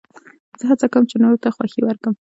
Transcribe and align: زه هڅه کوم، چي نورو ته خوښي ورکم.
زه 0.59 0.63
هڅه 0.71 0.87
کوم، 0.93 1.03
چي 1.09 1.15
نورو 1.21 1.41
ته 1.43 1.49
خوښي 1.55 1.81
ورکم. 1.83 2.13